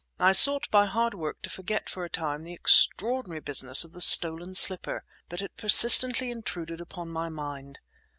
I 0.19 0.31
sought 0.31 0.67
by 0.71 0.87
hard 0.87 1.13
work 1.13 1.43
to 1.43 1.49
forget 1.51 1.87
for 1.87 2.03
a 2.03 2.09
time 2.09 2.41
the 2.41 2.53
extraordinary 2.55 3.39
business 3.39 3.83
of 3.83 3.91
the 3.93 4.01
stolen 4.01 4.55
slipper; 4.55 5.03
but 5.29 5.43
it 5.43 5.55
persistently 5.57 6.31
intruded 6.31 6.81
upon 6.81 7.09
my 7.09 7.29
mind. 7.29 7.77